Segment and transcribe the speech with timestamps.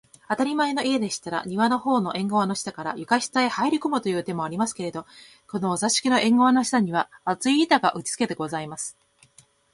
[0.27, 5.05] あたりまえの家でしたら、庭のほうの縁がわの下から、床下へはいこむという手もありますけれど、
[5.47, 8.97] このお座敷の縁がわの下には、厚い板が打ちつけてございます